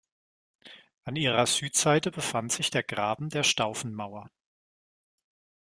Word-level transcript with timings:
An 1.03 1.15
ihrer 1.15 1.45
Südseite 1.45 2.09
befand 2.09 2.51
sich 2.51 2.71
der 2.71 2.81
Graben 2.81 3.29
der 3.29 3.43
Staufenmauer. 3.43 4.31